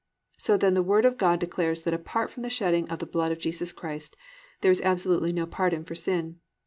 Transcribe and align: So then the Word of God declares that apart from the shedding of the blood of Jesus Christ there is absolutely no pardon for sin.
So 0.39 0.57
then 0.57 0.73
the 0.73 0.81
Word 0.81 1.05
of 1.05 1.15
God 1.19 1.39
declares 1.39 1.83
that 1.83 1.93
apart 1.93 2.31
from 2.31 2.41
the 2.41 2.49
shedding 2.49 2.89
of 2.89 2.97
the 2.97 3.05
blood 3.05 3.31
of 3.31 3.37
Jesus 3.37 3.71
Christ 3.71 4.17
there 4.61 4.71
is 4.71 4.81
absolutely 4.81 5.31
no 5.31 5.45
pardon 5.45 5.83
for 5.83 5.93
sin. 5.93 6.39